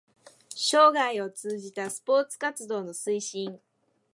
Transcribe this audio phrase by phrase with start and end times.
[0.55, 3.59] 生涯を通じたスポーツ活動の推進